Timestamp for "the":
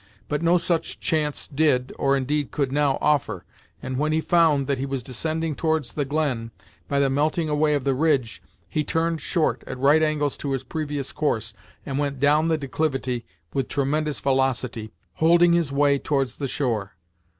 5.93-6.05, 6.99-7.07, 7.83-7.93, 12.47-12.57, 16.37-16.47